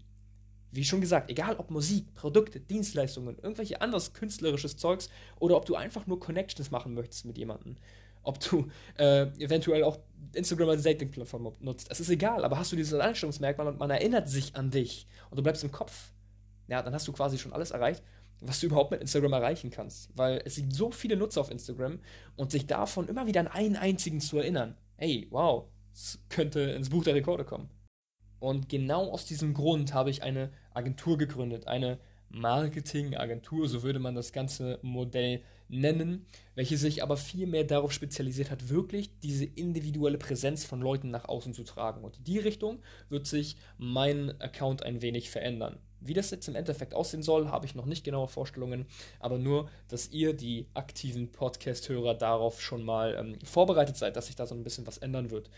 Wie 0.72 0.84
schon 0.84 1.00
gesagt, 1.00 1.30
egal 1.30 1.56
ob 1.56 1.70
Musik, 1.70 2.14
Produkte, 2.14 2.58
Dienstleistungen, 2.58 3.38
irgendwelche 3.38 3.80
anderes 3.80 4.12
künstlerisches 4.12 4.76
Zeugs 4.76 5.08
oder 5.38 5.56
ob 5.56 5.66
du 5.66 5.76
einfach 5.76 6.06
nur 6.06 6.18
Connections 6.18 6.72
machen 6.72 6.94
möchtest 6.94 7.26
mit 7.26 7.38
jemandem, 7.38 7.76
ob 8.24 8.40
du 8.40 8.68
äh, 8.98 9.26
eventuell 9.38 9.84
auch 9.84 9.98
Instagram 10.32 10.70
als 10.70 10.82
Dating-Plattform 10.82 11.52
nutzt, 11.60 11.88
es 11.90 12.00
ist 12.00 12.08
egal, 12.08 12.44
aber 12.44 12.58
hast 12.58 12.72
du 12.72 12.76
dieses 12.76 12.98
Einstellungsmerkmal 12.98 13.68
und 13.68 13.78
man 13.78 13.90
erinnert 13.90 14.28
sich 14.28 14.56
an 14.56 14.70
dich 14.70 15.06
und 15.30 15.38
du 15.38 15.42
bleibst 15.44 15.62
im 15.62 15.70
Kopf, 15.70 16.12
ja, 16.66 16.82
dann 16.82 16.92
hast 16.92 17.06
du 17.06 17.12
quasi 17.12 17.38
schon 17.38 17.52
alles 17.52 17.70
erreicht, 17.70 18.02
was 18.40 18.60
du 18.60 18.66
überhaupt 18.66 18.90
mit 18.90 19.00
Instagram 19.00 19.32
erreichen 19.32 19.70
kannst. 19.70 20.10
Weil 20.16 20.42
es 20.44 20.56
sind 20.56 20.75
so 20.75 20.90
viele 20.90 21.16
Nutzer 21.16 21.40
auf 21.40 21.50
Instagram 21.50 22.00
und 22.36 22.50
sich 22.50 22.66
davon 22.66 23.08
immer 23.08 23.26
wieder 23.26 23.40
an 23.40 23.48
einen 23.48 23.76
einzigen 23.76 24.20
zu 24.20 24.38
erinnern. 24.38 24.76
Hey, 24.96 25.26
wow, 25.31 25.66
es 25.92 26.19
könnte 26.28 26.60
ins 26.60 26.90
Buch 26.90 27.04
der 27.04 27.14
Rekorde 27.14 27.44
kommen. 27.44 27.70
Und 28.40 28.69
genau 28.69 29.10
aus 29.10 29.25
diesem 29.25 29.54
Grund 29.54 29.94
habe 29.94 30.10
ich 30.10 30.22
eine 30.22 30.50
Agentur 30.75 31.16
gegründet, 31.16 31.66
eine 31.66 31.98
Marketingagentur, 32.34 33.69
so 33.69 33.82
würde 33.82 34.00
man 34.00 34.14
das 34.14 34.32
ganze 34.32 34.79
Modell 34.82 35.43
nennen, 35.69 36.26
welche 36.55 36.76
sich 36.76 37.03
aber 37.03 37.17
viel 37.17 37.46
mehr 37.46 37.64
darauf 37.64 37.93
spezialisiert 37.93 38.50
hat, 38.50 38.69
wirklich 38.69 39.19
diese 39.20 39.44
individuelle 39.44 40.19
Präsenz 40.19 40.64
von 40.64 40.81
Leuten 40.81 41.10
nach 41.10 41.26
außen 41.26 41.55
zu 41.55 41.64
tragen. 41.64 42.05
Und 42.05 42.19
in 42.19 42.24
die 42.24 42.38
Richtung 42.38 42.82
wird 43.08 43.26
sich 43.26 43.56
mein 43.79 44.38
Account 44.41 44.82
ein 44.82 45.00
wenig 45.00 45.31
verändern. 45.31 45.79
Wie 46.06 46.15
das 46.15 46.31
jetzt 46.31 46.49
im 46.49 46.55
Endeffekt 46.55 46.94
aussehen 46.94 47.23
soll, 47.23 47.49
habe 47.49 47.65
ich 47.65 47.75
noch 47.75 47.87
nicht 47.87 48.05
genaue 48.05 48.29
Vorstellungen, 48.29 48.87
aber 49.20 49.39
nur, 49.39 49.70
dass 49.89 50.11
ihr, 50.11 50.34
die 50.34 50.67
aktiven 50.75 51.32
Podcast-Hörer, 51.32 52.15
darauf 52.15 52.61
schon 52.61 52.84
mal 52.84 53.15
ähm, 53.19 53.39
vorbereitet 53.43 53.96
seid, 53.96 54.17
dass 54.17 54.27
sich 54.27 54.37
da 54.37 54.46
so 54.46 54.55
ein 54.55 54.65
bisschen 54.65 54.87
was 54.87 54.99
ändern 54.99 55.31
wird. 55.31 55.49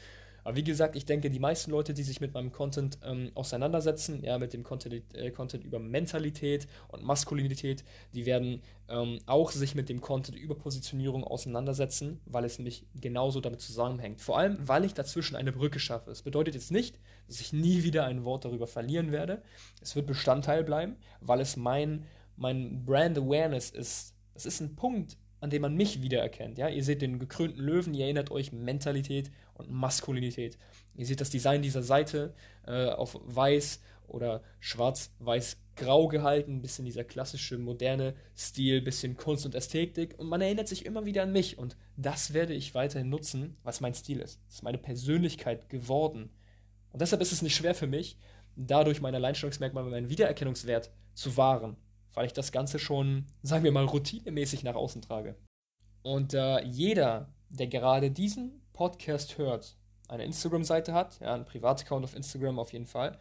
Aber 0.46 0.54
wie 0.54 0.62
gesagt, 0.62 0.94
ich 0.94 1.04
denke, 1.04 1.28
die 1.28 1.40
meisten 1.40 1.72
Leute, 1.72 1.92
die 1.92 2.04
sich 2.04 2.20
mit 2.20 2.32
meinem 2.32 2.52
Content 2.52 3.00
ähm, 3.02 3.32
auseinandersetzen, 3.34 4.22
ja, 4.22 4.38
mit 4.38 4.52
dem 4.52 4.62
Content, 4.62 5.02
äh, 5.12 5.32
Content 5.32 5.64
über 5.64 5.80
Mentalität 5.80 6.68
und 6.86 7.02
Maskulinität, 7.02 7.82
die 8.14 8.26
werden 8.26 8.62
ähm, 8.88 9.18
auch 9.26 9.50
sich 9.50 9.74
mit 9.74 9.88
dem 9.88 10.00
Content 10.00 10.38
über 10.38 10.54
Positionierung 10.54 11.24
auseinandersetzen, 11.24 12.20
weil 12.26 12.44
es 12.44 12.60
nämlich 12.60 12.86
genauso 12.94 13.40
damit 13.40 13.60
zusammenhängt. 13.60 14.20
Vor 14.20 14.38
allem, 14.38 14.56
weil 14.60 14.84
ich 14.84 14.94
dazwischen 14.94 15.34
eine 15.34 15.50
Brücke 15.50 15.80
schaffe. 15.80 16.12
Es 16.12 16.22
bedeutet 16.22 16.54
jetzt 16.54 16.70
nicht, 16.70 17.00
dass 17.26 17.40
ich 17.40 17.52
nie 17.52 17.82
wieder 17.82 18.04
ein 18.04 18.24
Wort 18.24 18.44
darüber 18.44 18.68
verlieren 18.68 19.10
werde. 19.10 19.42
Es 19.82 19.96
wird 19.96 20.06
Bestandteil 20.06 20.62
bleiben, 20.62 20.94
weil 21.20 21.40
es 21.40 21.56
mein, 21.56 22.04
mein 22.36 22.84
Brand 22.84 23.18
Awareness 23.18 23.70
ist. 23.70 24.14
Es 24.34 24.46
ist 24.46 24.60
ein 24.60 24.76
Punkt, 24.76 25.16
an 25.46 25.50
dem 25.50 25.62
man 25.62 25.76
mich 25.76 26.02
wiedererkennt. 26.02 26.58
Ja? 26.58 26.68
Ihr 26.68 26.82
seht 26.82 27.02
den 27.02 27.20
gekrönten 27.20 27.62
Löwen, 27.62 27.94
ihr 27.94 28.06
erinnert 28.06 28.32
euch 28.32 28.50
Mentalität 28.50 29.30
und 29.54 29.70
Maskulinität. 29.70 30.58
Ihr 30.96 31.06
seht 31.06 31.20
das 31.20 31.30
Design 31.30 31.62
dieser 31.62 31.84
Seite 31.84 32.34
äh, 32.66 32.88
auf 32.88 33.16
weiß 33.22 33.80
oder 34.08 34.42
schwarz-weiß-grau 34.58 36.08
gehalten, 36.08 36.62
bisschen 36.62 36.84
dieser 36.84 37.04
klassische 37.04 37.58
moderne 37.58 38.14
Stil, 38.36 38.82
bisschen 38.82 39.16
Kunst 39.16 39.46
und 39.46 39.54
Ästhetik 39.54 40.18
und 40.18 40.28
man 40.28 40.40
erinnert 40.40 40.66
sich 40.66 40.84
immer 40.84 41.06
wieder 41.06 41.22
an 41.22 41.32
mich 41.32 41.58
und 41.58 41.76
das 41.96 42.34
werde 42.34 42.52
ich 42.52 42.74
weiterhin 42.74 43.08
nutzen, 43.08 43.56
was 43.62 43.80
mein 43.80 43.94
Stil 43.94 44.18
ist. 44.18 44.40
Das 44.46 44.56
ist 44.56 44.62
meine 44.64 44.78
Persönlichkeit 44.78 45.68
geworden. 45.68 46.30
Und 46.92 47.02
deshalb 47.02 47.22
ist 47.22 47.32
es 47.32 47.42
nicht 47.42 47.54
schwer 47.54 47.74
für 47.76 47.86
mich, 47.86 48.18
dadurch 48.56 49.00
mein 49.00 49.14
Alleinstellungsmerkmal, 49.14 49.84
meinen 49.84 50.10
Wiedererkennungswert 50.10 50.90
zu 51.14 51.36
wahren 51.36 51.76
weil 52.16 52.26
ich 52.26 52.32
das 52.32 52.50
Ganze 52.50 52.78
schon, 52.78 53.26
sagen 53.42 53.62
wir 53.62 53.72
mal, 53.72 53.84
routinemäßig 53.84 54.64
nach 54.64 54.74
außen 54.74 55.02
trage. 55.02 55.36
Und 56.02 56.32
äh, 56.32 56.64
jeder, 56.64 57.28
der 57.50 57.66
gerade 57.66 58.10
diesen 58.10 58.62
Podcast 58.72 59.36
hört, 59.38 59.76
eine 60.08 60.24
Instagram-Seite 60.24 60.94
hat, 60.94 61.20
ja, 61.20 61.34
einen 61.34 61.44
Privataccount 61.44 62.04
auf 62.04 62.16
Instagram 62.16 62.58
auf 62.58 62.72
jeden 62.72 62.86
Fall, 62.86 63.18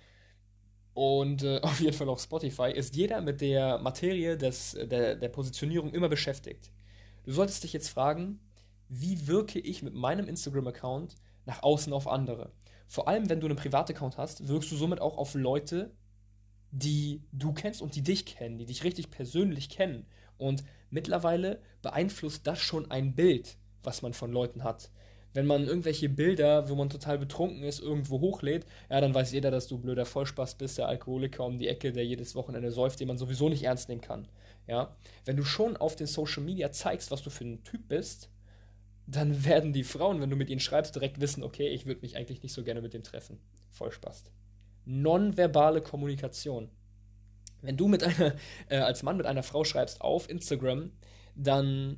und 0.93 1.43
äh, 1.43 1.59
auf 1.63 1.81
jeden 1.81 1.95
Fall 1.95 2.07
auch 2.07 2.19
Spotify, 2.19 2.71
ist 2.71 2.95
jeder 2.95 3.19
mit 3.19 3.41
der 3.41 3.79
Materie 3.79 4.37
des, 4.37 4.77
der, 4.81 5.15
der 5.15 5.29
Positionierung 5.29 5.91
immer 5.91 6.07
beschäftigt. 6.07 6.71
Du 7.25 7.33
solltest 7.33 7.65
dich 7.65 7.73
jetzt 7.73 7.89
fragen, 7.89 8.39
wie 8.87 9.27
wirke 9.27 9.59
ich 9.59 9.83
mit 9.83 9.93
meinem 9.93 10.29
Instagram-Account 10.29 11.15
nach 11.45 11.63
außen 11.63 11.91
auf 11.91 12.07
andere? 12.07 12.53
Vor 12.87 13.09
allem, 13.09 13.29
wenn 13.29 13.41
du 13.41 13.47
einen 13.47 13.57
Privataccount 13.57 14.17
hast, 14.17 14.47
wirkst 14.47 14.71
du 14.71 14.77
somit 14.77 15.01
auch 15.01 15.17
auf 15.17 15.33
Leute, 15.33 15.91
die 16.75 17.21
du 17.31 17.53
kennst 17.53 17.81
und 17.81 17.95
die 17.95 18.03
dich 18.03 18.25
kennen, 18.25 18.57
die 18.57 18.65
dich 18.65 18.83
richtig 18.83 19.09
persönlich 19.11 19.69
kennen. 19.69 20.05
Und 20.37 20.63
mittlerweile 20.89 21.61
beeinflusst 21.81 22.45
das 22.45 22.59
schon 22.59 22.91
ein 22.91 23.15
Bild, 23.15 23.57
was 23.83 24.01
man 24.01 24.13
von 24.13 24.31
Leuten 24.31 24.63
hat 24.63 24.89
wenn 25.35 25.45
man 25.45 25.67
irgendwelche 25.67 26.07
Bilder, 26.07 26.69
wo 26.69 26.75
man 26.75 26.89
total 26.89 27.19
betrunken 27.19 27.61
ist, 27.63 27.81
irgendwo 27.81 28.21
hochlädt, 28.21 28.65
ja, 28.89 29.01
dann 29.01 29.13
weiß 29.13 29.33
jeder, 29.33 29.51
dass 29.51 29.67
du 29.67 29.77
blöder 29.77 30.05
Vollspaß 30.05 30.55
bist, 30.55 30.77
der 30.77 30.87
Alkoholiker 30.87 31.43
um 31.45 31.59
die 31.59 31.67
Ecke, 31.67 31.91
der 31.91 32.05
jedes 32.05 32.35
Wochenende 32.35 32.71
säuft, 32.71 33.01
den 33.01 33.09
man 33.09 33.17
sowieso 33.17 33.49
nicht 33.49 33.63
ernst 33.63 33.89
nehmen 33.89 33.99
kann. 33.99 34.29
Ja, 34.65 34.95
wenn 35.25 35.35
du 35.35 35.43
schon 35.43 35.75
auf 35.75 35.97
den 35.97 36.07
Social 36.07 36.41
Media 36.41 36.71
zeigst, 36.71 37.11
was 37.11 37.21
du 37.21 37.29
für 37.29 37.43
ein 37.43 37.63
Typ 37.65 37.89
bist, 37.89 38.29
dann 39.07 39.43
werden 39.45 39.73
die 39.73 39.83
Frauen, 39.83 40.21
wenn 40.21 40.29
du 40.29 40.37
mit 40.37 40.49
ihnen 40.49 40.61
schreibst, 40.61 40.95
direkt 40.95 41.19
wissen, 41.19 41.43
okay, 41.43 41.67
ich 41.67 41.85
würde 41.85 42.01
mich 42.01 42.15
eigentlich 42.15 42.41
nicht 42.41 42.53
so 42.53 42.63
gerne 42.63 42.81
mit 42.81 42.93
dem 42.93 43.03
treffen. 43.03 43.37
Vollspaß. 43.71 44.23
Nonverbale 44.85 45.81
Kommunikation. 45.81 46.69
Wenn 47.61 47.77
du 47.77 47.87
mit 47.87 48.03
einer, 48.03 48.35
äh, 48.69 48.77
als 48.77 49.03
Mann 49.03 49.17
mit 49.17 49.25
einer 49.25 49.43
Frau 49.43 49.63
schreibst 49.63 50.01
auf 50.01 50.29
Instagram, 50.29 50.91
dann 51.35 51.97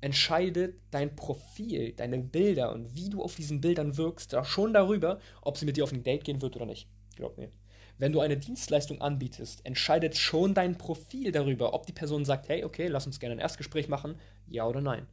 entscheidet 0.00 0.80
dein 0.90 1.16
Profil, 1.16 1.92
deine 1.92 2.18
Bilder 2.18 2.72
und 2.72 2.94
wie 2.94 3.10
du 3.10 3.22
auf 3.22 3.34
diesen 3.34 3.60
Bildern 3.60 3.96
wirkst, 3.96 4.32
da 4.32 4.44
schon 4.44 4.72
darüber, 4.72 5.18
ob 5.42 5.56
sie 5.56 5.64
mit 5.64 5.76
dir 5.76 5.84
auf 5.84 5.92
ein 5.92 6.04
Date 6.04 6.24
gehen 6.24 6.42
wird 6.42 6.56
oder 6.56 6.66
nicht. 6.66 6.88
Glaub 7.16 7.38
mir. 7.38 7.50
Wenn 7.98 8.12
du 8.12 8.20
eine 8.20 8.36
Dienstleistung 8.36 9.00
anbietest, 9.00 9.64
entscheidet 9.64 10.16
schon 10.16 10.52
dein 10.52 10.76
Profil 10.76 11.32
darüber, 11.32 11.72
ob 11.72 11.86
die 11.86 11.92
Person 11.92 12.26
sagt, 12.26 12.48
hey, 12.48 12.62
okay, 12.62 12.88
lass 12.88 13.06
uns 13.06 13.18
gerne 13.18 13.36
ein 13.36 13.40
Erstgespräch 13.40 13.88
machen, 13.88 14.16
ja 14.46 14.66
oder 14.66 14.82
nein. 14.82 15.06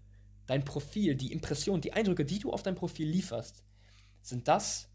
Dein 0.48 0.65
Profil, 0.65 1.15
die 1.15 1.31
Impression, 1.31 1.79
die 1.79 1.93
Eindrücke, 1.93 2.25
die 2.25 2.39
du 2.39 2.51
auf 2.51 2.63
dein 2.63 2.75
Profil 2.75 3.07
lieferst, 3.07 3.63
sind 4.22 4.50
das, 4.50 4.89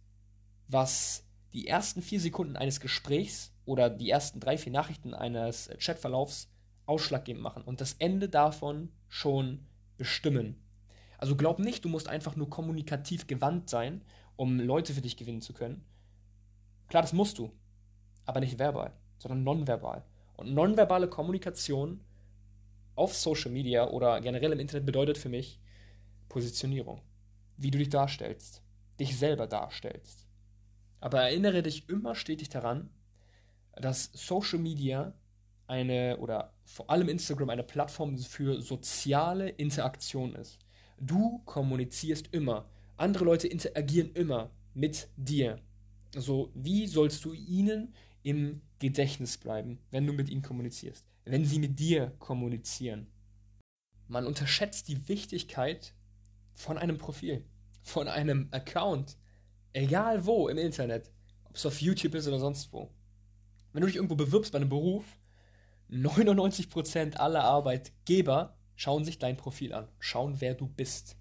was 0.69 1.25
die 1.53 1.67
ersten 1.67 2.03
vier 2.03 2.21
Sekunden 2.21 2.57
eines 2.57 2.81
Gesprächs 2.81 3.53
oder 3.65 3.91
die 3.91 4.11
ersten 4.11 4.41
drei, 4.41 4.59
vier 4.59 4.73
Nachrichten 4.73 5.15
eines 5.15 5.71
Chatverlaufs 5.79 6.49
ausschlaggebend 6.87 7.43
machen 7.43 7.63
und 7.63 7.81
das 7.81 7.95
Ende 7.95 8.29
davon 8.29 8.91
schon 9.09 9.67
bestimmen. 9.97 10.63
Also 11.19 11.37
glaub 11.37 11.59
nicht, 11.59 11.85
du 11.85 11.89
musst 11.89 12.09
einfach 12.09 12.37
nur 12.37 12.49
kommunikativ 12.49 13.27
gewandt 13.27 13.69
sein, 13.69 14.03
um 14.37 14.61
Leute 14.61 14.95
für 14.95 15.01
dich 15.01 15.17
gewinnen 15.17 15.43
zu 15.43 15.53
können. 15.53 15.85
Klar, 16.89 17.03
das 17.03 17.13
musst 17.13 17.39
du, 17.39 17.53
aber 18.25 18.41
nicht 18.41 18.59
verbal, 18.59 18.93
sondern 19.19 19.43
nonverbal. 19.43 20.05
Und 20.37 20.55
nonverbale 20.55 21.09
Kommunikation 21.09 22.01
auf 22.95 23.15
Social 23.15 23.51
Media 23.51 23.89
oder 23.89 24.21
generell 24.21 24.53
im 24.53 24.61
Internet 24.61 24.87
bedeutet 24.87 25.19
für 25.19 25.29
mich 25.29 25.61
Positionierung. 26.29 27.03
Wie 27.57 27.71
du 27.71 27.79
dich 27.79 27.89
darstellst, 27.89 28.63
dich 29.01 29.19
selber 29.19 29.49
darstellst. 29.49 30.28
Aber 31.01 31.23
erinnere 31.23 31.63
dich 31.63 31.89
immer 31.89 32.15
stetig 32.15 32.49
daran, 32.49 32.91
dass 33.77 34.11
Social 34.13 34.59
Media 34.59 35.15
eine 35.67 36.17
oder 36.19 36.53
vor 36.65 36.91
allem 36.91 37.09
Instagram 37.09 37.51
eine 37.51 37.63
Plattform 37.63 38.17
für 38.19 38.61
soziale 38.61 39.51
Interaktion 39.51 40.35
ist. 40.35 40.59
Du 40.99 41.41
kommunizierst 41.45 42.29
immer. 42.33 42.69
Andere 42.97 43.25
Leute 43.25 43.47
interagieren 43.47 44.11
immer 44.15 44.51
mit 44.75 45.09
dir. 45.17 45.61
Also, 46.17 46.51
wie 46.55 46.87
sollst 46.87 47.25
du 47.25 47.33
ihnen 47.33 47.95
im 48.23 48.63
Gedächtnis 48.79 49.37
bleiben, 49.37 49.79
wenn 49.91 50.07
du 50.07 50.13
mit 50.13 50.31
ihnen 50.31 50.43
kommunizierst? 50.43 51.05
Wenn 51.25 51.45
sie 51.45 51.59
mit 51.59 51.79
dir 51.79 52.13
kommunizieren. 52.19 53.07
Man 54.09 54.27
unterschätzt 54.27 54.89
die 54.89 55.09
Wichtigkeit 55.09 55.95
von 56.55 56.79
einem 56.79 56.97
Profil, 56.97 57.45
von 57.83 58.09
einem 58.09 58.49
Account, 58.51 59.17
egal 59.73 60.25
wo 60.27 60.49
im 60.49 60.59
Internet, 60.59 61.11
ob 61.45 61.57
es 61.57 61.67
auf 61.67 61.81
YouTube 61.81 62.15
ist 62.15 62.29
oder 62.29 62.39
sonst 62.39 62.73
wo. 62.73 62.91
Wenn 63.73 63.83
du 63.83 63.87
dich 63.87 63.97
irgendwo 63.97 64.17
bewirbst 64.17 64.53
bei 64.53 64.59
einem 64.59 64.69
Beruf, 64.69 65.05
99% 65.91 67.17
aller 67.17 67.45
Arbeitgeber 67.45 68.57
schauen 68.77 69.05
sich 69.05 69.19
dein 69.19 69.37
Profil 69.37 69.73
an, 69.73 69.89
schauen, 69.99 70.41
wer 70.41 70.55
du 70.55 70.69
bist. 70.69 71.17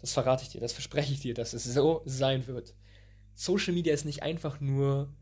Das 0.00 0.12
verrate 0.12 0.44
ich 0.44 0.50
dir, 0.50 0.60
das 0.60 0.72
verspreche 0.72 1.12
ich 1.12 1.20
dir, 1.20 1.34
dass 1.34 1.52
es 1.52 1.64
so 1.64 2.02
sein 2.04 2.46
wird. 2.46 2.74
Social 3.34 3.72
Media 3.72 3.94
ist 3.94 4.04
nicht 4.04 4.22
einfach 4.22 4.60
nur 4.60 5.12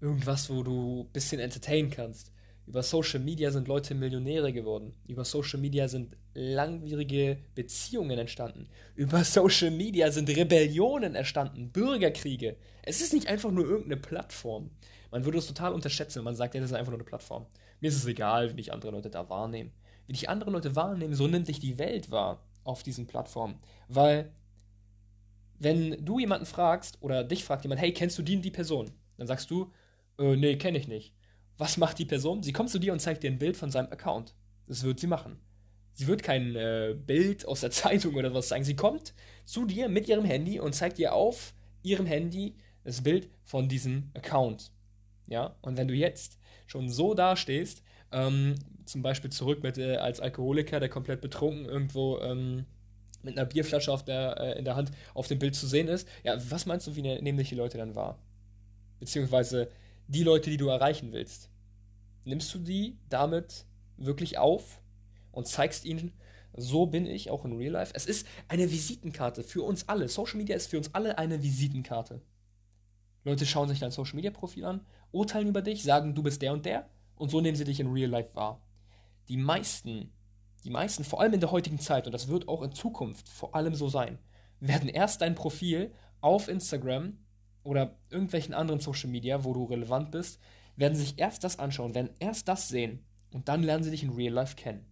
irgendwas, 0.00 0.50
wo 0.50 0.62
du 0.62 1.02
ein 1.02 1.12
bisschen 1.12 1.40
entertainen 1.40 1.90
kannst. 1.90 2.32
Über 2.66 2.82
Social 2.82 3.20
Media 3.20 3.50
sind 3.50 3.68
Leute 3.68 3.94
Millionäre 3.94 4.52
geworden. 4.52 4.94
Über 5.06 5.24
Social 5.24 5.60
Media 5.60 5.88
sind 5.88 6.16
langwierige 6.34 7.38
Beziehungen 7.54 8.18
entstanden. 8.18 8.68
Über 8.94 9.24
Social 9.24 9.70
Media 9.70 10.10
sind 10.10 10.28
Rebellionen 10.28 11.14
entstanden, 11.14 11.70
Bürgerkriege. 11.70 12.56
Es 12.82 13.00
ist 13.00 13.12
nicht 13.12 13.26
einfach 13.28 13.50
nur 13.50 13.64
irgendeine 13.64 14.00
Plattform. 14.00 14.70
Man 15.10 15.24
würde 15.24 15.38
es 15.38 15.46
total 15.46 15.72
unterschätzen, 15.72 16.18
wenn 16.18 16.24
man 16.24 16.36
sagt, 16.36 16.54
ja, 16.54 16.60
das 16.60 16.70
ist 16.70 16.76
einfach 16.76 16.92
nur 16.92 17.00
eine 17.00 17.08
Plattform. 17.08 17.46
Mir 17.80 17.88
ist 17.88 17.96
es 17.96 18.06
egal, 18.06 18.50
wie 18.50 18.56
dich 18.56 18.72
andere 18.72 18.92
Leute 18.92 19.10
da 19.10 19.28
wahrnehmen. 19.28 19.72
Wie 20.06 20.12
dich 20.12 20.28
andere 20.28 20.50
Leute 20.50 20.76
wahrnehmen, 20.76 21.14
so 21.14 21.26
nimmt 21.26 21.48
dich 21.48 21.60
die 21.60 21.78
Welt 21.78 22.10
wahr 22.10 22.44
auf 22.64 22.82
diesen 22.82 23.06
Plattformen. 23.06 23.58
Weil, 23.88 24.32
wenn 25.58 26.04
du 26.04 26.18
jemanden 26.18 26.46
fragst 26.46 26.98
oder 27.00 27.24
dich 27.24 27.44
fragt 27.44 27.64
jemand, 27.64 27.80
hey, 27.80 27.92
kennst 27.92 28.18
du 28.18 28.22
die 28.22 28.36
und 28.36 28.42
die 28.42 28.50
Person? 28.50 28.90
Dann 29.16 29.26
sagst 29.26 29.50
du, 29.50 29.72
äh, 30.18 30.36
nee, 30.36 30.56
kenne 30.56 30.78
ich 30.78 30.88
nicht. 30.88 31.14
Was 31.58 31.76
macht 31.76 31.98
die 31.98 32.06
Person? 32.06 32.42
Sie 32.42 32.52
kommt 32.52 32.70
zu 32.70 32.78
dir 32.78 32.92
und 32.92 33.00
zeigt 33.00 33.22
dir 33.22 33.30
ein 33.30 33.38
Bild 33.38 33.56
von 33.56 33.70
seinem 33.70 33.92
Account. 33.92 34.34
Das 34.66 34.82
wird 34.82 35.00
sie 35.00 35.06
machen. 35.06 35.38
Sie 35.94 36.06
wird 36.06 36.22
kein 36.22 36.56
äh, 36.56 36.94
Bild 36.94 37.46
aus 37.46 37.60
der 37.60 37.70
Zeitung 37.70 38.14
oder 38.14 38.32
was 38.34 38.48
zeigen. 38.48 38.64
Sie 38.64 38.76
kommt 38.76 39.14
zu 39.44 39.64
dir 39.66 39.88
mit 39.88 40.08
ihrem 40.08 40.24
Handy 40.24 40.60
und 40.60 40.74
zeigt 40.74 40.98
dir 40.98 41.14
auf 41.14 41.54
ihrem 41.82 42.06
Handy 42.06 42.54
das 42.84 43.02
Bild 43.02 43.28
von 43.44 43.68
diesem 43.68 44.10
Account. 44.14 44.72
Ja, 45.26 45.56
und 45.62 45.76
wenn 45.76 45.88
du 45.88 45.94
jetzt 45.94 46.38
schon 46.66 46.88
so 46.88 47.14
dastehst, 47.14 47.82
ähm, 48.12 48.54
zum 48.84 49.02
Beispiel 49.02 49.30
zurück 49.30 49.62
mit 49.62 49.78
äh, 49.78 49.96
als 49.96 50.20
Alkoholiker, 50.20 50.80
der 50.80 50.88
komplett 50.88 51.20
betrunken 51.20 51.64
irgendwo 51.64 52.18
ähm, 52.18 52.66
mit 53.22 53.36
einer 53.36 53.46
Bierflasche 53.46 53.92
auf 53.92 54.04
der, 54.04 54.38
äh, 54.40 54.58
in 54.58 54.64
der 54.64 54.76
Hand 54.76 54.90
auf 55.14 55.28
dem 55.28 55.38
Bild 55.38 55.54
zu 55.54 55.66
sehen 55.66 55.88
ist, 55.88 56.08
ja, 56.24 56.36
was 56.50 56.66
meinst 56.66 56.86
du, 56.86 56.96
wie 56.96 57.02
ne, 57.02 57.20
nehmen 57.22 57.42
die 57.42 57.54
Leute 57.54 57.78
dann 57.78 57.94
wahr? 57.94 58.18
Beziehungsweise 58.98 59.70
die 60.08 60.24
Leute, 60.24 60.50
die 60.50 60.56
du 60.56 60.68
erreichen 60.68 61.12
willst. 61.12 61.50
Nimmst 62.24 62.52
du 62.54 62.58
die 62.58 62.98
damit 63.08 63.64
wirklich 63.96 64.38
auf 64.38 64.79
und 65.40 65.46
zeigst 65.46 65.84
ihnen, 65.84 66.12
so 66.56 66.86
bin 66.86 67.06
ich 67.06 67.30
auch 67.30 67.44
in 67.44 67.56
Real 67.56 67.72
Life? 67.72 67.92
Es 67.94 68.06
ist 68.06 68.26
eine 68.48 68.70
Visitenkarte 68.70 69.42
für 69.42 69.62
uns 69.62 69.88
alle. 69.88 70.08
Social 70.08 70.36
Media 70.36 70.56
ist 70.56 70.68
für 70.68 70.78
uns 70.78 70.94
alle 70.94 71.18
eine 71.18 71.42
Visitenkarte. 71.42 72.22
Leute 73.24 73.46
schauen 73.46 73.68
sich 73.68 73.80
dein 73.80 73.90
Social 73.90 74.16
Media 74.16 74.30
Profil 74.30 74.64
an, 74.64 74.86
urteilen 75.12 75.48
über 75.48 75.62
dich, 75.62 75.82
sagen, 75.82 76.14
du 76.14 76.22
bist 76.22 76.42
der 76.42 76.52
und 76.52 76.64
der 76.64 76.88
und 77.16 77.30
so 77.30 77.40
nehmen 77.40 77.56
sie 77.56 77.64
dich 77.64 77.80
in 77.80 77.92
Real 77.92 78.10
Life 78.10 78.34
wahr. 78.34 78.62
Die 79.28 79.36
meisten, 79.36 80.12
die 80.64 80.70
meisten, 80.70 81.04
vor 81.04 81.20
allem 81.20 81.34
in 81.34 81.40
der 81.40 81.50
heutigen 81.50 81.78
Zeit, 81.78 82.06
und 82.06 82.12
das 82.12 82.28
wird 82.28 82.48
auch 82.48 82.62
in 82.62 82.72
Zukunft 82.72 83.28
vor 83.28 83.54
allem 83.54 83.74
so 83.74 83.88
sein, 83.88 84.18
werden 84.58 84.88
erst 84.88 85.20
dein 85.20 85.34
Profil 85.34 85.92
auf 86.20 86.48
Instagram 86.48 87.18
oder 87.62 87.98
irgendwelchen 88.08 88.54
anderen 88.54 88.80
Social 88.80 89.10
Media, 89.10 89.44
wo 89.44 89.52
du 89.52 89.64
relevant 89.64 90.10
bist, 90.10 90.40
werden 90.76 90.96
sich 90.96 91.18
erst 91.18 91.44
das 91.44 91.58
anschauen, 91.58 91.94
werden 91.94 92.10
erst 92.18 92.48
das 92.48 92.68
sehen 92.68 93.04
und 93.32 93.48
dann 93.48 93.62
lernen 93.62 93.84
sie 93.84 93.90
dich 93.90 94.02
in 94.02 94.10
Real 94.10 94.32
Life 94.32 94.56
kennen, 94.56 94.86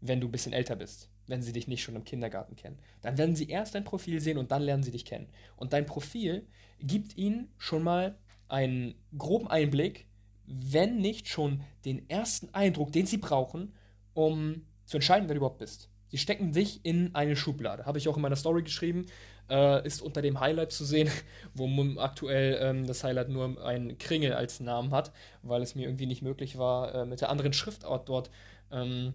wenn 0.00 0.20
du 0.20 0.28
ein 0.28 0.32
bisschen 0.32 0.52
älter 0.52 0.76
bist 0.76 1.10
wenn 1.26 1.42
sie 1.42 1.52
dich 1.52 1.68
nicht 1.68 1.82
schon 1.82 1.96
im 1.96 2.04
Kindergarten 2.04 2.56
kennen. 2.56 2.78
Dann 3.02 3.18
werden 3.18 3.36
sie 3.36 3.48
erst 3.48 3.74
dein 3.74 3.84
Profil 3.84 4.20
sehen 4.20 4.38
und 4.38 4.50
dann 4.50 4.62
lernen 4.62 4.82
sie 4.82 4.90
dich 4.90 5.04
kennen. 5.04 5.28
Und 5.56 5.72
dein 5.72 5.86
Profil 5.86 6.46
gibt 6.80 7.16
ihnen 7.16 7.48
schon 7.58 7.82
mal 7.82 8.18
einen 8.48 8.94
groben 9.16 9.48
Einblick, 9.48 10.06
wenn 10.46 10.98
nicht 10.98 11.28
schon 11.28 11.62
den 11.84 12.08
ersten 12.08 12.48
Eindruck, 12.54 12.92
den 12.92 13.06
sie 13.06 13.18
brauchen, 13.18 13.74
um 14.14 14.66
zu 14.84 14.98
entscheiden, 14.98 15.28
wer 15.28 15.34
du 15.34 15.38
überhaupt 15.38 15.58
bist. 15.58 15.90
Sie 16.08 16.18
stecken 16.18 16.52
dich 16.52 16.84
in 16.84 17.14
eine 17.16 17.34
Schublade. 17.34 17.84
Habe 17.84 17.98
ich 17.98 18.08
auch 18.08 18.16
in 18.16 18.22
meiner 18.22 18.36
Story 18.36 18.62
geschrieben. 18.62 19.06
Äh, 19.50 19.84
ist 19.84 20.02
unter 20.02 20.22
dem 20.22 20.38
Highlight 20.38 20.70
zu 20.70 20.84
sehen, 20.84 21.10
wo 21.54 21.68
aktuell 21.98 22.58
ähm, 22.60 22.86
das 22.86 23.02
Highlight 23.02 23.28
nur 23.28 23.64
ein 23.64 23.98
Kringel 23.98 24.32
als 24.32 24.60
Namen 24.60 24.92
hat, 24.92 25.12
weil 25.42 25.62
es 25.62 25.74
mir 25.74 25.86
irgendwie 25.86 26.06
nicht 26.06 26.22
möglich 26.22 26.58
war, 26.58 26.94
äh, 26.94 27.06
mit 27.06 27.20
der 27.20 27.30
anderen 27.30 27.52
Schriftart 27.52 28.08
dort 28.08 28.30
ähm, 28.70 29.14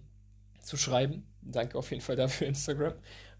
zu 0.62 0.76
schreiben. 0.76 1.26
Danke 1.42 1.78
auf 1.78 1.90
jeden 1.90 2.02
Fall 2.02 2.16
dafür, 2.16 2.46
Instagram. 2.48 2.94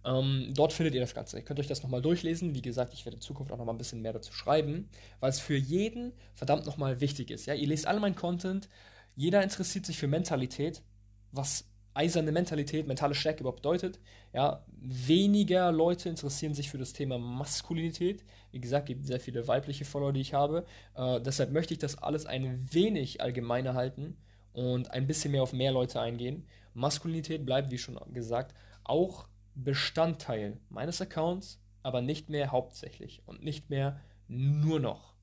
Ähm, 0.05 0.53
dort 0.55 0.73
findet 0.73 0.95
ihr 0.95 1.01
das 1.01 1.15
Ganze. 1.15 1.37
Ihr 1.37 1.45
könnt 1.45 1.61
euch 1.61 1.69
das 1.69 1.83
nochmal 1.83 2.03
durchlesen. 2.03 2.55
Wie 2.55 2.63
gesagt, 2.63 2.93
ich 2.93 3.05
werde 3.05 3.17
in 3.17 3.21
Zukunft 3.21 3.53
auch 3.53 3.59
nochmal 3.59 3.75
ein 3.75 3.79
bisschen 3.79 4.03
mehr 4.03 4.13
dazu 4.13 4.33
schreiben, 4.33 4.89
weil 5.21 5.31
es 5.31 5.39
für 5.39 5.57
jeden 5.57 6.13
verdammt 6.35 6.67
nochmal 6.67 7.01
wichtig 7.01 7.31
ist. 7.31 7.47
Ja? 7.47 7.55
Ihr 7.55 7.69
lest 7.69 7.87
alle 7.87 8.01
meinen 8.01 8.17
Content, 8.17 8.69
jeder 9.15 9.43
interessiert 9.43 9.87
sich 9.87 9.99
für 9.99 10.09
Mentalität, 10.09 10.83
was 11.31 11.67
eiserne 11.95 12.33
Mentalität, 12.33 12.87
mentale 12.87 13.15
Stärke 13.15 13.41
überhaupt 13.41 13.61
bedeutet. 13.61 14.01
Ja, 14.33 14.65
weniger 14.69 15.71
Leute 15.73 16.09
interessieren 16.09 16.55
sich 16.55 16.71
für 16.71 16.79
das 16.79 16.95
Thema 16.95 17.19
Maskulinität. 17.19 18.25
Wie 18.51 18.61
gesagt, 18.61 18.87
gibt 18.87 19.07
sehr 19.07 19.21
viele 19.21 19.47
weibliche 19.47 19.85
Follower, 19.85 20.13
die 20.13 20.21
ich 20.21 20.35
habe. 20.35 20.65
Äh, 20.95 21.21
deshalb 21.21 21.53
möchte 21.53 21.75
ich 21.75 21.79
das 21.79 21.99
alles 21.99 22.27
ein 22.27 22.67
wenig 22.73 23.21
allgemeiner 23.21 23.75
halten 23.75 24.17
und 24.55 24.91
ein 24.91 25.07
bisschen 25.07 25.33
mehr 25.33 25.43
auf 25.43 25.53
mehr 25.53 25.73
Leute 25.73 26.01
eingehen. 26.01 26.47
Maskulinität 26.75 27.45
bleibt, 27.45 27.71
wie 27.71 27.79
schon 27.79 27.99
gesagt, 28.13 28.55
auch 28.85 29.29
Bestandteil 29.55 30.61
meines 30.69 31.01
Accounts, 31.01 31.61
aber 31.83 32.01
nicht 32.01 32.31
mehr 32.31 32.53
hauptsächlich 32.53 33.23
und 33.27 33.43
nicht 33.43 33.71
mehr 33.71 34.01
nur 34.29 34.81
noch. 34.81 35.15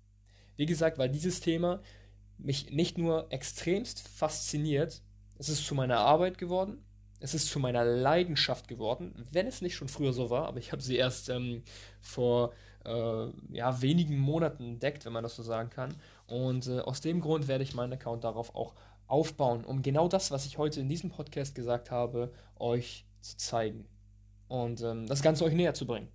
Wie 0.55 0.65
gesagt, 0.65 0.97
weil 0.97 1.09
dieses 1.09 1.39
Thema 1.39 1.81
mich 2.37 2.71
nicht 2.71 2.97
nur 2.97 3.31
extremst 3.31 4.07
fasziniert, 4.07 5.01
es 5.37 5.49
ist 5.49 5.65
zu 5.65 5.73
meiner 5.73 5.99
Arbeit 5.99 6.37
geworden. 6.37 6.83
Es 7.21 7.33
ist 7.33 7.49
zu 7.49 7.59
meiner 7.59 7.83
Leidenschaft 7.83 8.69
geworden, 8.69 9.13
wenn 9.31 9.47
es 9.47 9.61
nicht 9.61 9.75
schon 9.75 9.89
früher 9.89 10.13
so 10.13 10.29
war, 10.29 10.47
aber 10.47 10.59
ich 10.59 10.71
habe 10.71 10.81
sie 10.81 10.95
erst 10.95 11.29
ähm, 11.29 11.63
vor 11.99 12.53
äh, 12.85 13.27
ja, 13.51 13.81
wenigen 13.81 14.17
Monaten 14.17 14.63
entdeckt, 14.63 15.05
wenn 15.05 15.11
man 15.11 15.23
das 15.23 15.35
so 15.35 15.43
sagen 15.43 15.69
kann. 15.69 15.95
Und 16.27 16.67
äh, 16.67 16.79
aus 16.79 17.01
dem 17.01 17.19
Grund 17.19 17.49
werde 17.49 17.63
ich 17.63 17.73
meinen 17.73 17.91
Account 17.91 18.23
darauf 18.23 18.55
auch 18.55 18.73
aufbauen, 19.09 19.65
um 19.65 19.81
genau 19.81 20.07
das, 20.07 20.31
was 20.31 20.45
ich 20.45 20.57
heute 20.57 20.79
in 20.79 20.87
diesem 20.87 21.09
Podcast 21.09 21.55
gesagt 21.55 21.91
habe, 21.91 22.31
euch 22.55 23.05
zu 23.21 23.35
zeigen. 23.37 23.85
Und 24.47 24.81
ähm, 24.81 25.07
das 25.07 25.21
Ganze 25.21 25.43
euch 25.43 25.53
näher 25.53 25.73
zu 25.73 25.85
bringen. 25.85 26.07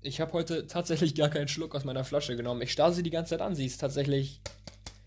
Ich 0.00 0.20
habe 0.20 0.32
heute 0.32 0.66
tatsächlich 0.66 1.14
gar 1.14 1.28
keinen 1.28 1.48
Schluck 1.48 1.74
aus 1.74 1.84
meiner 1.84 2.04
Flasche 2.04 2.36
genommen. 2.36 2.62
Ich 2.62 2.72
starre 2.72 2.92
sie 2.92 3.02
die 3.02 3.10
ganze 3.10 3.30
Zeit 3.30 3.40
an. 3.40 3.54
Sie 3.54 3.66
ist 3.66 3.78
tatsächlich 3.78 4.40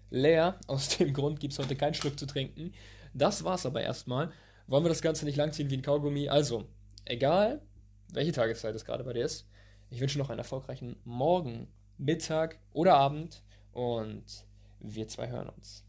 leer. 0.10 0.60
Aus 0.68 0.98
dem 0.98 1.14
Grund 1.14 1.40
gibt 1.40 1.54
es 1.54 1.60
heute 1.60 1.76
keinen 1.76 1.94
Schluck 1.94 2.20
zu 2.20 2.26
trinken. 2.26 2.74
Das 3.14 3.44
war's 3.44 3.66
aber 3.66 3.82
erstmal. 3.82 4.32
Wollen 4.68 4.84
wir 4.84 4.90
das 4.90 5.02
Ganze 5.02 5.26
nicht 5.26 5.38
langziehen 5.38 5.70
wie 5.70 5.78
ein 5.78 5.82
Kaugummi? 5.82 6.30
Also, 6.30 6.66
egal, 7.06 7.62
welche 8.12 8.34
Tageszeit 8.34 8.76
es 8.76 8.86
gerade 8.86 9.04
bei 9.04 9.14
dir 9.14 9.24
ist, 9.24 9.48
ich 9.90 10.02
wünsche 10.02 10.20
noch 10.20 10.30
einen 10.30 10.40
erfolgreichen 10.40 10.98
Morgen, 11.06 11.68
Mittag 11.98 12.60
oder 12.74 12.96
Abend 12.96 13.44
und 13.72 14.26
wir 14.80 15.08
zwei 15.08 15.30
hören 15.30 15.50
uns. 15.50 15.86